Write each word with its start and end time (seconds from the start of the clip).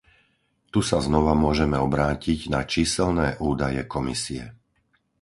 Tu 0.73 0.81
sa 0.89 0.97
znova 1.07 1.33
môžeme 1.45 1.77
obrátiť 1.89 2.39
na 2.55 2.61
číselné 2.73 3.27
údaje 3.51 3.81
Komisie. 3.93 4.43